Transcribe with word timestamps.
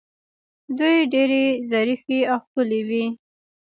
دوی 0.77 0.97
ډیرې 1.13 1.43
ظریفې 1.71 2.19
او 2.31 2.37
ښکلې 2.43 2.81
وې 2.89 3.05